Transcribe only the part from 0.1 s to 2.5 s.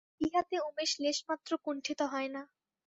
ইহাতে উমেশ লেশমাত্র কুণ্ঠিত হয় না।